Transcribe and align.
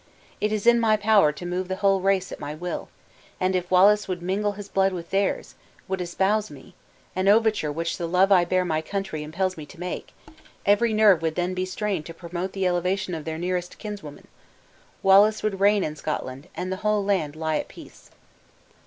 It 0.41 0.51
is 0.51 0.65
in 0.65 0.79
my 0.79 0.97
power 0.97 1.31
to 1.31 1.45
move 1.45 1.67
the 1.67 1.75
whole 1.75 2.01
race 2.01 2.31
at 2.31 2.39
my 2.39 2.55
will; 2.55 2.89
and 3.39 3.55
if 3.55 3.69
Wallace 3.69 4.07
would 4.07 4.19
mingle 4.23 4.53
his 4.53 4.67
blood 4.67 4.93
with 4.93 5.11
theirs, 5.11 5.53
would 5.87 6.01
espouse 6.01 6.49
me 6.49 6.73
(an 7.15 7.27
overture 7.27 7.71
which 7.71 7.97
the 7.99 8.07
love 8.07 8.31
I 8.31 8.43
bear 8.43 8.65
my 8.65 8.81
country 8.81 9.21
impels 9.21 9.57
me 9.57 9.67
to 9.67 9.79
make), 9.79 10.13
every 10.65 10.91
nerve 10.91 11.21
would 11.21 11.35
then 11.35 11.53
be 11.53 11.65
strained 11.67 12.07
to 12.07 12.15
promote 12.15 12.53
the 12.53 12.65
elevation 12.65 13.13
of 13.13 13.25
their 13.25 13.37
nearest 13.37 13.77
kinswoman. 13.77 14.27
Wallace 15.03 15.43
would 15.43 15.59
reign 15.59 15.83
in 15.83 15.95
Scotland, 15.95 16.47
and 16.55 16.71
the 16.71 16.77
whole 16.77 17.05
land 17.05 17.35
lie 17.35 17.57
at 17.57 17.67
peace." 17.67 18.09